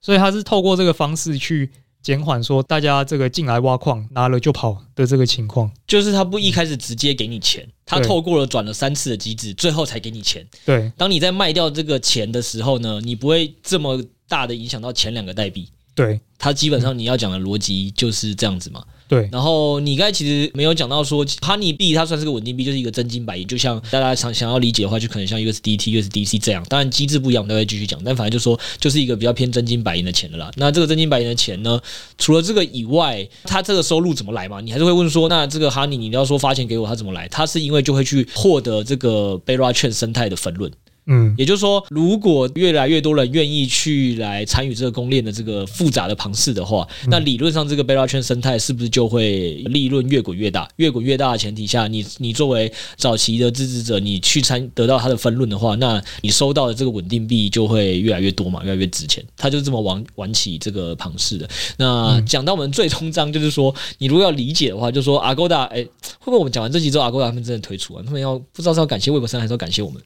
[0.02, 5.72] 所以它是透过这个方式去减缓说大家这个进来挖矿拿了就跑的这个情况。
[5.88, 10.46] 就是它不一开始直接给你钱，它透过了转了三次的机制，最后才给你钱。
[10.66, 15.70] 对，当你在卖掉这个钱的时候呢，你不会这么大的影响到前两个代币。
[15.94, 18.84] 对，它基本上你要讲的逻辑就是这样子嘛。
[19.08, 26.64] 对，然后你刚才其实没有讲到说，哈尼币它算是个稳定币，就是一个真金白银，就像大家想想要理解的话，就可能像 USDT、USDC 这样。
[26.70, 28.02] 当然机制不一样，我们都会继续讲。
[28.06, 30.50] 但反正就说，就是一个比较偏真金白银的钱的啦。
[30.56, 31.78] 那这个真金白银的钱呢，
[32.18, 34.62] 除了这个以外，它这个收入怎么来嘛？
[34.62, 37.28] 你还是会问说，那这个哈尼，你要说发钱给我，它怎么来？
[37.28, 40.72] 它是因为就会去获得这个 Bera Chain 生态的分润。
[41.08, 50.70] 嗯，也就是说，如果越来越多人愿意去来参与这个公链的这个复杂的庞氏的话，那理论上这个 Bera Chain 生态是不是就会利润越滚越大？
[50.76, 59.24] 越滚越大的前提下，你你作为早期的支持者，你去参得到它的分论的话，那你收到的这个稳定币就会越来越多嘛，越来越值钱。
[59.36, 61.50] 它就是这么玩玩起这个庞氏的。
[61.78, 65.84] 那讲到我们最终章，就是说，你如果要理解的话，就是说 Agoda，哎，
[66.20, 68.04] 会不会我们讲完这集之后，Agoda 他们真的退出啊？
[68.06, 70.02] 他们要不知道是要感谢 Web3 还是要感谢我们？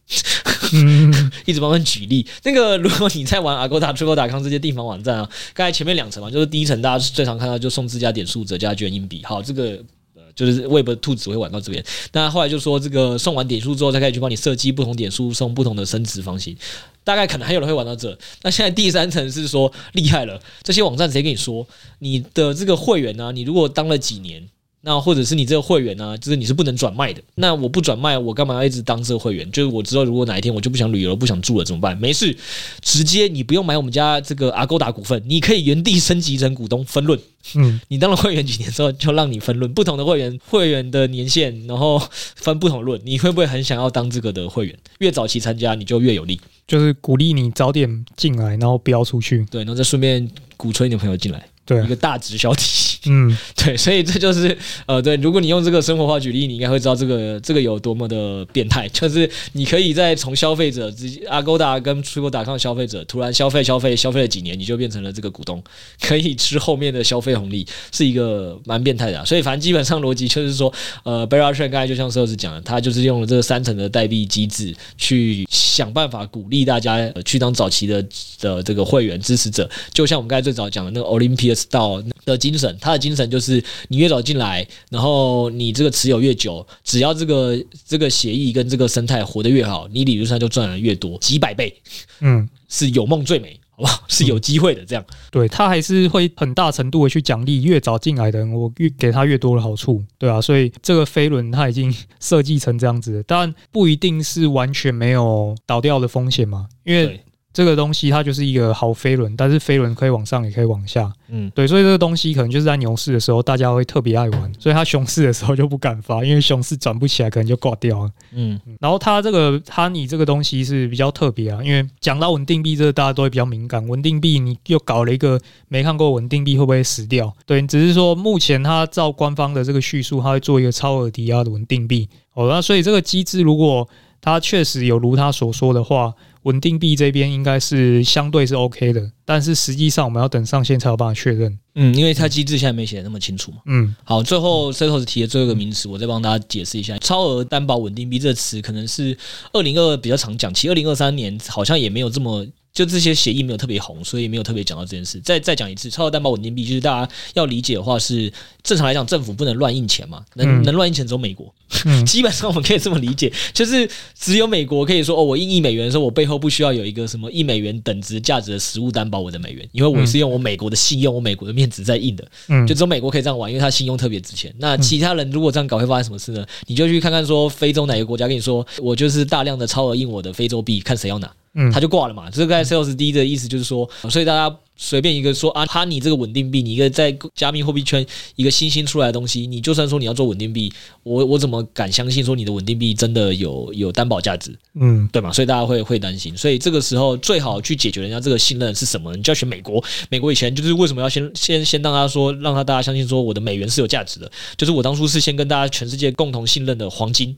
[1.45, 2.25] 一直帮他举例。
[2.43, 9.21] 那个，如果你在玩 Agoda、Triple.com 这些地方网站啊，刚才前面两层嘛，就是第一层大家最常看到就送自家点数折加卷硬币。
[9.23, 9.79] 好，这个
[10.15, 11.83] 呃就是 Web 兔子会玩到这边。
[12.13, 16.55] 那后来就说这个送完点数之后，再开始去帮你设计不同点数送不同的升值方形。
[17.03, 18.17] 大概可能还有人会玩到这。
[18.41, 21.67] 那现在第三层是说厉害了，这些网站直接跟你说
[21.99, 24.47] 你的这个会员呢、你如果当了几年？
[24.85, 27.19] 那或者是你这个会员呢、啊，就是你是不能转卖的。
[27.33, 29.51] 那我不转卖，我干嘛要一直当这个会员？
[29.51, 31.97] 就是我知道，如果哪一天我就不想旅游了，不想住了，怎么办？
[31.97, 32.37] 没事，
[32.81, 37.19] 直接你不用买我们家这个 Agoda 股份，你可以原地升级成股东分论。
[37.55, 39.73] 嗯， 你当了会员几年之后，就让你分论。
[39.73, 41.99] 不同的会员，会员的年限，然后
[42.35, 43.01] 分不同论。
[43.03, 44.77] 你会不会很想要当这个的会员？
[44.99, 46.39] 越早期参加，你就越有利。
[46.67, 49.43] 就是鼓励你早点进来，然后不要出去。
[49.49, 51.43] 对，然后再顺便鼓吹你的朋友进来。
[51.65, 52.84] 对，一个大直销体系。
[53.07, 58.87] 嗯， 对，所以这就是呃，对，如果你用这个生活化举例，你应该会知道这个这个有多么的变态。
[58.93, 65.63] 就是你可以在从消费者直接阿勾达跟 Triple.com 消费者突然消费消费消费了几年，你就变成了这个股东，
[66.01, 69.25] 可以吃后面的消费红利，是一个蛮变态的啊。
[69.25, 78.03] 所以反正基本上逻辑就是说，呃，Bearish 刚才就像狮子讲的，他就是用了这个三层的代币机制去想办法鼓励大家去当早期的
[78.39, 81.65] 的这个会员支持者，就像我们刚才最早讲的那个 Olympus。
[81.69, 91.73] 到的精神，他的精神就是你越早进来，然后你这个持有越久，只要这个这个协议跟这个生态活得越好，你理论上就赚了越多，几百倍，
[92.21, 94.03] 嗯，是有梦最美，好不好？
[94.07, 95.05] 是有机会的，这样。
[95.31, 107.21] 对，他还是会很大程度的去奖励越早进来的人，我越给他越多的好处，对啊，所以这个飞轮它已经设计成这样子，但不一定是完全没有倒掉的风险嘛，因为。
[107.55, 118.59] 这个东西它就是一个好飞轮，但是飞轮可以往上也可以往下，嗯，对，所以这个东西可能就是在牛市的时候大家会特别爱玩，所以它熊市的时候就不敢发，因为熊市转不起来，可能就挂掉了，嗯。
[118.81, 123.87] 然后它这个它你这个东西是比较特别啊，因为讲到稳定币，这个大家都会比较敏感。
[123.87, 125.39] 稳定币你又搞了一个
[125.69, 127.33] 没看过稳定币会不会死掉？
[127.45, 132.09] 对，只是说目前它照官方的这个叙述，它会做一个超额抵押的稳定币。
[132.33, 133.87] 哦，那所以这个机制如果
[134.19, 136.13] 它确实有如他所说的话。
[136.45, 141.59] 稳定币这边应该是相对是 OK 的，但是实际上我们要等上线才有办法确认。
[141.75, 143.57] 嗯，因为它机制现在没写的那么清楚嘛。
[143.65, 149.17] 嗯，好，最后 Setos 提的最后一个名词，我再帮大家解释一下，超额担保稳定币这个词可能是
[149.53, 152.45] 二零二二比较常讲，其实二零二三年好像也没有这么。
[152.75, 155.19] 就这些协议没有特别红，所以没有特别讲到这件事。
[155.21, 161.51] 再再讲一次，超额担保稳定币就是大家要理解的话是，正常来讲，政府不能乱印钱嘛，能、嗯、能乱印钱只有美国。
[161.85, 172.27] 嗯、 基本上我们可以这么理解， 就是只有美国可以说哦，我印一美元的时候，我背后不需要有一个什么一美元等值价值的实物担保我的美元，因为我是用我美国的信用、我美国的面子在印的。
[172.49, 174.53] 嗯，就只有美国可以这样玩，因为它信用特别值钱。
[174.59, 176.45] 那其他人如果这样搞，会发生什么事呢？
[176.67, 181.31] 你就去看看说非洲哪个国家跟你说，我就是大量的超额印我的非洲币，看谁要拿。
[181.55, 182.29] 嗯，他就挂了嘛。
[182.29, 190.71] 这个在 CELSD 的意思就是说，所以大家随便一个说啊，哈尼这个稳定币，你一个在加密货币圈一个新兴出来的东西，你就算说你要做稳定币，
[191.03, 194.53] 我我怎么敢相信说你的稳定币真的有有担保价值？
[194.73, 195.31] 嗯，对嘛？
[195.31, 196.35] 所以大家会会担心。
[196.35, 199.15] 所以这个时候最好去解决人家这个信任是什么？
[199.15, 199.81] 你就要选美国。
[200.09, 207.33] 美国以前就是为什么要先先先让他说，让他大家相信说我的美元是有价值的，就是我当初是先跟大家全世界共同信任的黄金。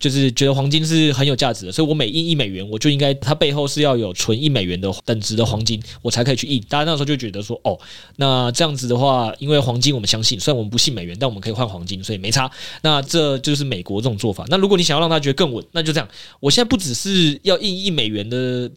[0.00, 6.60] 就是觉得黄金是很有价值的，所以我每印一美元，我就应该它背后是要有存一美元的等值的黄金，我才可以去印。
[6.68, 7.78] 大家那时候就觉得说，哦，
[8.16, 12.50] 那这样子的话，因为黄金我们相信，虽然我们不信美元，但我们可以换黄金，所以没差。
[12.82, 14.44] 那这就是美国这种做法。
[14.48, 16.08] 那如果你想要让他觉得更稳，那就这样。
[16.40, 18.70] 我现在不只是要印一美元的。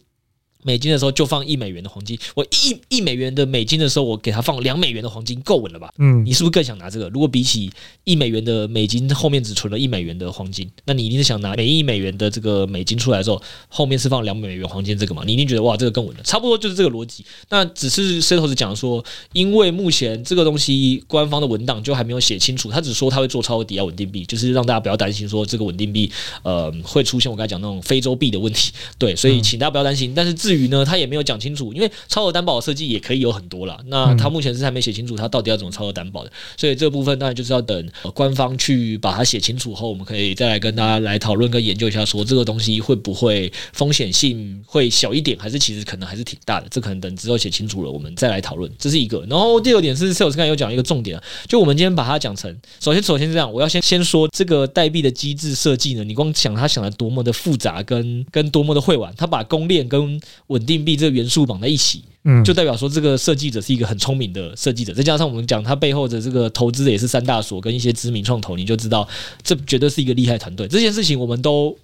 [0.64, 5.92] 美金的时候就放一美元的黄金，我一一美元的美金的时候，我给他放两美元的黄金，够稳了吧？
[5.98, 7.08] 嗯，你是不是更想拿这个？
[7.10, 7.70] 如果比起
[8.04, 15.22] 一美元的美金后面只存了一美元的黄金，那你一定是想拿每一美元的这个美金出来的时候，后面是放两美元黄金这个嘛？
[15.26, 16.22] 你一定觉得哇，这个更稳了。
[16.22, 17.24] 差不多就是这个逻辑。
[17.50, 26.10] 那只是 Setos 讲说，因为目前这个东西官方的文档就还没有写清楚，他只说他会做超额抵押稳定币，就是让大家不要担心说这个稳定币
[26.42, 28.72] 呃会出现我刚才讲那种非洲币的问题。
[28.98, 30.12] 对，所以请大家不要担心。
[30.14, 33.78] 但是至于呢，他也没有讲清楚，因为超额担保的设计也可以有很多啦。
[33.86, 36.32] 那他目前是还没写清楚，他到底要怎么超额担保的。
[36.56, 46.66] 所以这部分当然就是要等官方去把它写清楚后，我们可以再来跟大家来讨论跟研究一下，说这个东西会不会风险性会小一点，还是其实可能还是挺大的。
[46.70, 48.70] 这可能等之后写清楚了，我们再来讨论。
[48.78, 49.24] 这是一个。
[49.28, 64.92] 然后第二点是，Setos 刚才有讲一个重点，就我们今天把它讲成，首先首先是这样，我要先先说这个代币的机制设计呢，你光想他想的多么的复杂，跟跟多么的会玩，他把公链跟稳定币这个元素绑在一起，嗯，就代表说这个设计者是一个很聪明的设计者。
[64.92, 69.08] 再加上我们讲他背后的这个投资的也是三大所跟一些知名创投，你就知道
[69.42, 70.68] 这绝对是一个厉害团队。
[70.68, 71.76] 这件事情我们都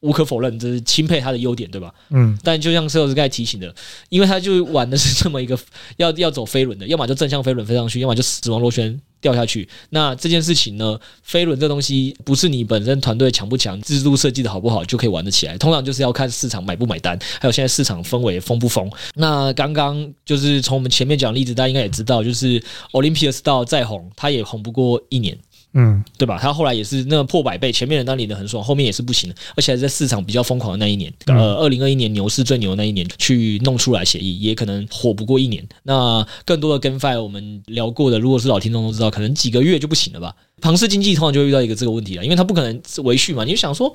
[0.00, 1.92] 无可否认，这是钦佩他的优点，对吧？
[2.10, 2.38] 嗯。
[2.42, 3.74] 但就像 Setos 刚才提醒的，
[4.08, 5.58] 因为他就玩的是这么一个
[5.96, 8.98] 要要走飞轮的，要么就正向飞轮飞上去，要么就死亡螺旋。
[9.26, 10.96] 掉下去，那这件事情呢？
[11.24, 15.58] 飞轮这东西不是你本身团队强不强、制度设计的好不好就可以玩得起来。
[15.58, 18.88] 通常就是要看市场买不买单，还有现在市场氛围疯不疯。
[19.16, 22.62] 那刚刚就是从我们前面讲例子，大家应该也知道，就是
[22.92, 25.36] Olympias 到再红，它也红不过一年。
[25.78, 26.38] 嗯，对吧？
[26.40, 35.62] 他后来也是那个破百倍，前面的当领的很爽，后面也是不行的，而且还在市场比较疯狂的那一年，呃，二零二一年牛市最牛的那一年去弄出来协议，也可能火不过一年。
[35.82, 40.34] 那更多的 GameFi 我们聊过的，如果是老听众都知道，可能几个月就不行了吧？
[40.62, 43.44] 庞氏经济通常就会遇到一个这个问题了，因为他不可能维续嘛。
[43.44, 43.92] 你就想说，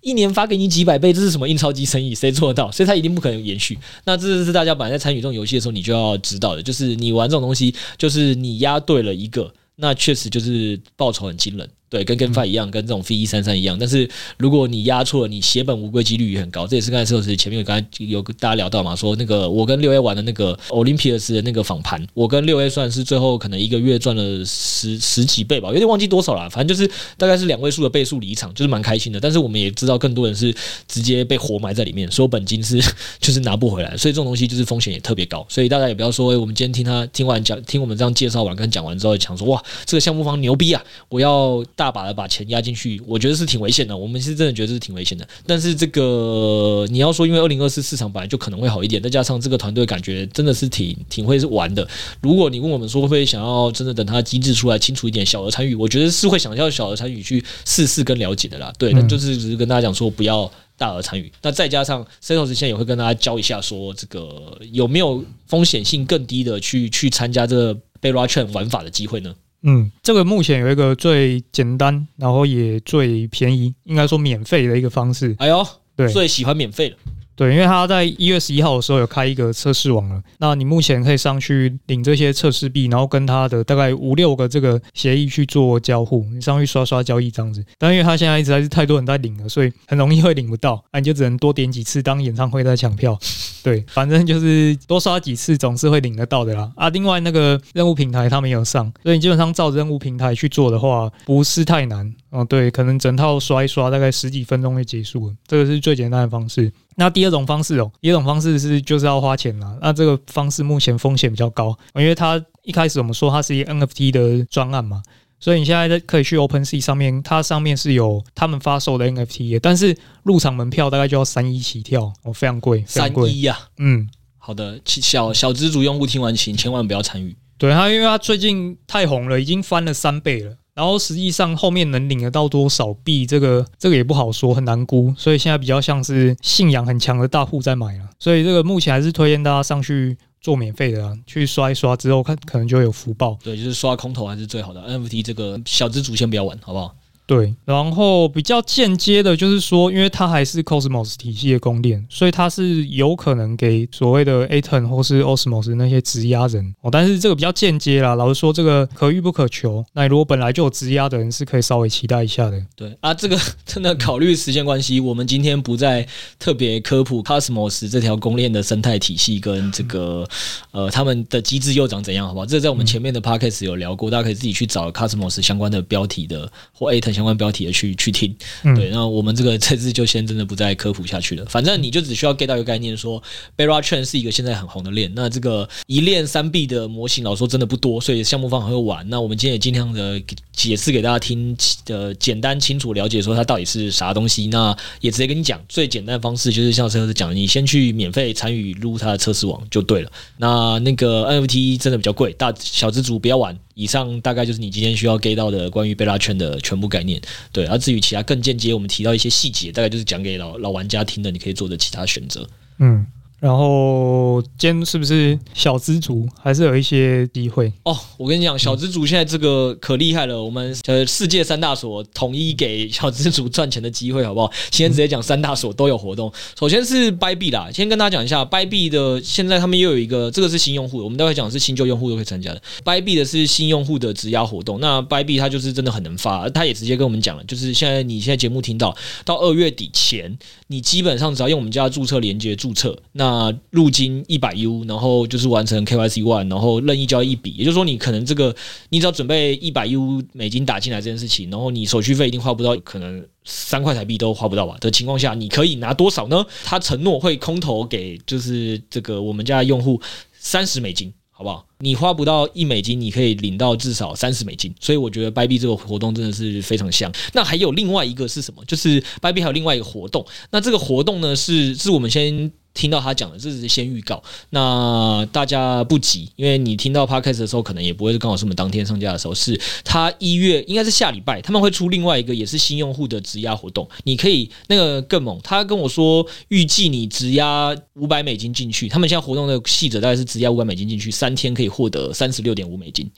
[0.00, 2.12] 一年发给你几百倍，这是什么印钞机生意？
[2.12, 2.72] 谁做得到？
[2.72, 3.78] 所以他一定不可能延续。
[4.04, 9.52] 那这是大家本来在参与这种游戏的时候，你就要知道的，就是你玩这种东西，就是你押对了一个。
[9.80, 11.68] 那确实就是报酬很惊人。
[11.90, 13.76] 对，跟跟发一样，跟这种 Fe 一三三一样。
[13.76, 16.64] 但是如果你押错了，你血本无归几率也很高。
[16.64, 26.48] 这也是刚才说是前面有刚才有跟大家聊到嘛，说那个我跟六 A 玩的那个 Olympias 的那个访盘，我跟六 A 算是最后可能一个月赚了十十几倍吧，有点忘记多少了。
[26.48, 29.18] 反正就是大概是两位数的倍数离场，就是蛮开心的。
[29.18, 30.54] 但是我们也知道更多人是
[30.86, 32.80] 直接被活埋在里面，所有本金是
[33.18, 33.96] 就是拿不回来。
[33.96, 35.44] 所以这种东西就是风险也特别高。
[35.48, 41.64] 所以大家也不要说，我们今天听他听完讲，听我们这样介绍完跟讲完之后，想说哇，这个项目方牛逼啊，我要。
[41.80, 43.96] 大把的把钱压进去，我觉得是挺危险的。
[43.96, 45.26] 我们是真的觉得是挺危险的。
[45.46, 51.88] 但是这个你要说，因为二零二四市场本来就可能会好一点，再加上这个团队感觉真的是挺挺会是玩的。
[52.20, 58.70] 如果你问我们说会不会想要真的等它机制出来清楚一点，小额参与，我觉得是会想要小额参与去试试跟了解的啦。
[58.76, 61.32] 对，那就是只是跟大家讲说不要大额参与。
[61.40, 69.34] 那再加上 Setos 现在也会跟大家教一下，说这个有没有风险性更低的去去参加这个 Chain 玩法的机会呢？
[69.62, 75.34] 嗯，这个目前有一个最简单，然后也最便宜，应该说免费的一个方式。
[75.38, 76.96] 哎呦，对，最喜欢免费的。
[77.40, 87.64] 对，因为他在一月十一号的时候有开一个测试网了，那你目前可以上去领这些测试币，然后跟他的大概五六个这个协议去做交互，你上去刷刷交易这样子。
[87.78, 93.18] 但因为他现在一直在是太多人在领了，所以很容易会领不到，那你就只能多点几次当演唱会在抢票。
[93.64, 96.70] 对，反正就是多刷几次总是会领得到的啦。
[96.76, 102.14] 啊，另外那个任务平台他没有上，所以你基本上照任务平台去做的话，不是太难。
[102.28, 106.70] 哦，对，可能整套刷一刷大概十几分钟就结束了，这个是最简单的方式。
[107.00, 109.74] 那第二种方式哦，第二种方式是就是要花钱啦。
[109.80, 115.02] 那这个方式目前风险比较高，因为它一开始我们说它是一个 NFT 的专案嘛，
[115.38, 123.58] 所以你现在可以去 OpenSea 上面，它上面是有他们发售的 NFT，但是入场门票大概就要三一起跳哦，非常贵，三一呀。
[123.78, 127.34] 嗯，好的，小小资主用户听完请千万不要参与。
[127.56, 130.54] 对，它因为它最近太红了，已经翻了三倍了。
[130.80, 135.14] 然后实际上后面能领得到多少币，这个这个也不好说，很难估。
[135.14, 138.08] 所以现在比较像是信仰很强的大户在买了。
[138.18, 143.36] 所以这个目前还是推荐大家上去做免费的，去刷一刷之后，看可能就有福报。
[143.44, 144.80] 对，就是刷空投还是最好的。
[144.80, 146.94] NFT 这个小资主先不要玩，好不好？
[147.30, 156.90] 对，然后比较间接的，就是说，因为它还是 Cosmos 体系的公链，所以它是有可能给所谓的 Aton 或是 Osmos 那些质押人哦。
[156.90, 159.84] 但是这个比较间接啦，老实说，这个可遇不可求。
[159.92, 162.60] 那如果本来就有质押的人，是可以稍微期待一下的。
[162.74, 166.04] 对啊，这个 真的考虑时间关系，我们今天不再
[166.36, 170.28] 特别科普 Cosmos 这条公链的生态体系跟这个
[170.72, 172.44] 呃他们的机制又长怎样，好不好？
[172.44, 177.19] 这个在我们前面的 Podcast 有聊过，大家可以自己去找 Cosmos 相关的标题的或 Atom。
[177.20, 178.34] 相关标题的去去听，
[178.74, 181.44] 对，那我们这个这次就先真的不再科普下去了。
[181.44, 183.22] 反正你就只需要 get 到一个概念，说
[183.58, 185.12] Bera Chain 是一个现在很红的链。
[185.14, 189.06] 那这个一链三币的模型，老说真的不多，所以项目方很会玩。
[189.10, 190.18] 那我们今天也尽量的
[190.50, 191.54] 解释给大家听，
[191.88, 194.46] 呃简单清楚了解说它到底是啥东西。
[194.46, 200.10] 那也直接跟你讲，最简单的方式就是像车子讲，你先去免费参与撸它的测试网就对了。
[200.38, 203.58] 那那个 NFT 真的比较贵，大小资主不要玩。
[203.80, 207.18] 以上大概就是你今天需要 get 到的关于贝拉圈的全部概念，
[207.50, 207.64] 对。
[207.64, 212.46] 而至于其他更间接，我们提到一些细节，大概就是讲给老老玩家听的，你可以做的其他选择。
[212.78, 213.06] 嗯。
[213.40, 217.96] 然后今天是不是小资族还是有一些机会哦？
[218.18, 220.42] 我跟你讲，小资族现在这个可厉害了。
[220.42, 224.52] 我们呃世界三大所统一给小资族赚钱的机会，好不好？
[224.70, 226.30] 今天直接讲三大所都有活动。
[226.58, 232.60] 首先是 Bybit 啦，先跟大家讲一下 Bybit 的现在他们又有一个，这个是新用户，我们待会讲是新旧用户都可以参加的。
[232.84, 244.24] Bybit 的是新用户的质押活动，那 Bybit 它就是真的很能发，他也直接跟我们讲了，就是现在你现在节目听到到二月底前，你基本上只要用我们家注册连接注册，那啊入金。
[244.26, 248.54] 一百 U，然后就是完成 KYC one，然后任意交易一笔，也就是说你可能这个
[248.88, 256.44] 你只要准备一百 U 美金打进来这件事情，然后你手续费一定花不到，可能三块台币都花不到吧的情况下，你可以拿多少呢？
[256.64, 260.00] 他承诺会空投给就是这个我们家的用户
[260.38, 261.66] 三十美金，好不好？
[261.80, 267.10] 你花不到一美金，你可以领到至少三十美金，所以我觉得 b y b 这个活动真的是非常香。
[267.32, 268.64] 那还有另外一个是什么？
[268.66, 272.52] 就是 b y b 还有另外一个活动，那这个活动呢是是我们先。
[272.72, 274.22] 听到他讲的，这是先预告。
[274.50, 279.34] 那大家不急，因为你听到 Podcast 的时候，可能也不会刚好是我们当天上架的时候。
[279.34, 283.86] 是他一月应该是下礼拜，他们会出另外一个也是新用户的质押活动。
[284.04, 293.10] 你可以那个更猛，他跟我说预计你质押五百美金进去，他们现在活动的细则大概是质押五百美金进去，三天可以获得三十六点五美金。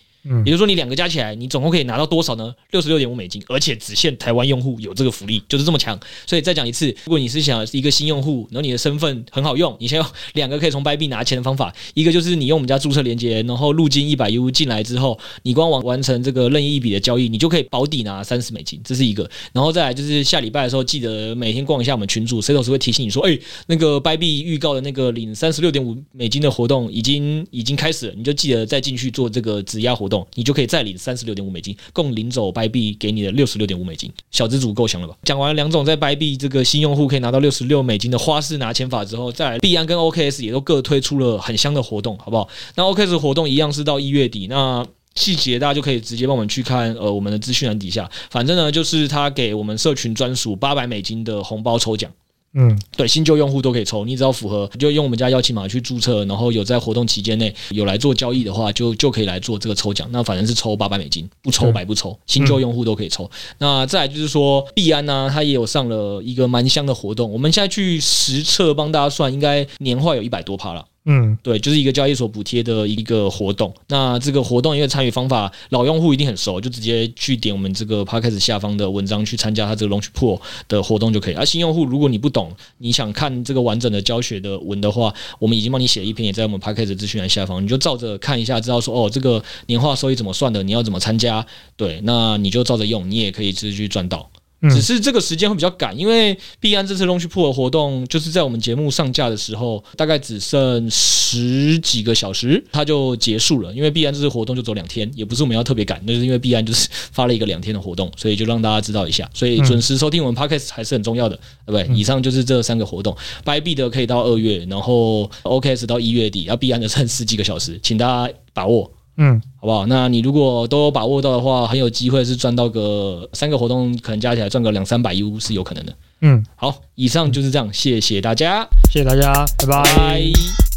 [0.44, 2.54] 也就是说，你两个加起来，你总共可以拿到多少呢？
[2.70, 5.98] 六十六点五美金，而且只限台湾用户有这个福利，就是这么强。
[6.26, 19.28] 所以再讲一次，如果你是想一个新用户，然后你的身份很好用，你先有两个可以从 Bybit 拿钱的方法，一个就是你用我们家注册连接，然后入金一百 U 进来之后，你光完完成这个任意一笔的交易，你就可以保底拿三十美金，这是一个。
[19.52, 30.92] 然后再来就是下礼拜的时候，记得每天逛一下我们群组，Setos 会提醒你说，哎，那个 Bybit 预告的那个领三十六点五美金的活动已经已经开始了，你就记得再进去做这个质押活动，动你就可以再领。
[30.96, 35.16] 三十六点五美金，共领走 Bybit 给你的六十六点五美金，小资主够强了吧？
[35.24, 42.48] 讲完两种在 Bybit 这个新用户可以拿到六十六美金的花式拿钱法之后，再来币安跟 OKS 也都各推出了很香的活动，好不好？
[42.76, 52.10] 那 OKS 活动一样是到一月底，那细节大家就可以直接帮我们去看呃我们的资讯栏底下，反正呢就是他给我们社群专属八百美金的红包抽奖。
[52.54, 60.06] 嗯，对，新旧用户都可以抽，你只要符合，就用我们家邀请码去注册，然后有在活动期间内有来做交易的话，就就可以来做这个抽奖。
[60.12, 63.30] 那反正是抽八百美金，不抽白不抽，新旧用户都可以抽。
[63.58, 70.84] 那再来就是说，币安呢，它也有上了一个蛮香的活动，我们现在去实测帮大家算，应该年化有一百多趴了。
[71.04, 73.74] 嗯，对，就是一个交易所补贴的一个活动。
[73.88, 81.34] 那这个活动因为参与方法，老用户一定很熟，就直接去点我们这个 podcast 下方的文章去参加他这个 Launch Pool 的活动就可以。
[81.34, 91.44] 而新用户如果你不懂，你想看这个完整的教学的文的话，我们已经帮你写了一篇，也在我们 podcast 资讯栏下方，你就照着看一下，知道说哦，这个年化收益怎么算的，你要怎么参加？
[91.76, 94.30] 对，那你就照着用，你也可以继续赚到。
[94.70, 103.72] 只是这个时间会比较赶，因为币安这次 Launch Pool 的活动，就是在我们节目上架的时候，大概只剩十几个小时，它就结束了。
[103.72, 109.28] 因为币安这次活动就走两天，也不是我们要特别赶，那就是因为币安就是发了一个两天的活动，所以就让大家知道一下。
[109.34, 111.36] 所以准时收听我们 Podcast 还是很重要的，
[111.66, 111.96] 对不对？
[111.96, 118.90] 以上就是这三个活动，Bybit 的可以到二月，然后 OKS 到一月底，要币安的剩十几个小时，请大家把握。
[119.16, 119.86] 嗯，好不好？
[119.86, 125.94] 那你如果都有把握到的话，很有机会是赚到个三个活动，可能加起来赚个两三百 U 是有可能的。
[126.22, 129.82] 嗯，好，以上就是这样，谢谢大家，谢谢大家，拜拜。
[129.82, 130.71] 拜拜。